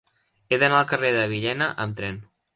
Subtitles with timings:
[0.49, 2.21] He d'anar al carrer de Villena amb tren.